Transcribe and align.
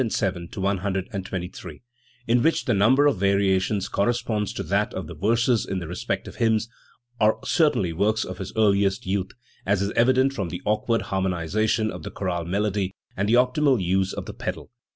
107 0.03 0.49
123), 0.55 1.83
in 2.25 2.41
which 2.41 2.65
the 2.65 2.73
number 2.73 3.05
of 3.05 3.17
variations 3.19 3.87
corresponds 3.87 4.51
to 4.51 4.63
that 4.63 4.91
of 4.95 5.05
the 5.05 5.13
verses 5.13 5.63
in 5.63 5.77
the 5.77 5.87
respective 5.87 6.37
hymns, 6.37 6.67
are 7.19 7.37
certainly 7.45 7.93
works 7.93 8.25
of 8.25 8.39
his 8.39 8.51
earliest 8.57 9.05
youth, 9.05 9.29
as 9.63 9.79
is 9.79 9.91
evident 9.91 10.33
from 10.33 10.49
the 10.49 10.63
awkward 10.65 11.03
har 11.03 11.21
monisation 11.21 11.91
of 11.91 12.01
the 12.01 12.09
chorale 12.09 12.45
melody 12.45 12.95
and 13.15 13.29
the 13.29 13.35
optional 13.35 13.79
use 13.79 14.11
of 14.11 14.25
the 14.25 14.33
pedal. 14.33 14.71